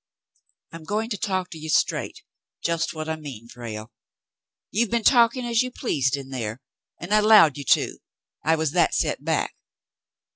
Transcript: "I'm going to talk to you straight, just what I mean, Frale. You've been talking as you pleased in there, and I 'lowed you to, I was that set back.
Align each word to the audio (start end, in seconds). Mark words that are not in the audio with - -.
"I'm 0.71 0.83
going 0.83 1.11
to 1.11 1.17
talk 1.19 1.51
to 1.51 1.59
you 1.59 1.69
straight, 1.69 2.23
just 2.63 2.95
what 2.95 3.07
I 3.07 3.15
mean, 3.17 3.47
Frale. 3.47 3.91
You've 4.71 4.89
been 4.89 5.03
talking 5.03 5.45
as 5.45 5.61
you 5.61 5.69
pleased 5.69 6.15
in 6.17 6.29
there, 6.29 6.59
and 6.99 7.13
I 7.13 7.19
'lowed 7.19 7.55
you 7.55 7.65
to, 7.65 7.99
I 8.43 8.55
was 8.55 8.71
that 8.71 8.95
set 8.95 9.23
back. 9.23 9.55